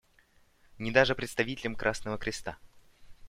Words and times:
Ни 0.79 0.89
даже 0.89 1.13
представителям 1.13 1.75
Красного 1.75 2.17
Креста. 2.17 2.57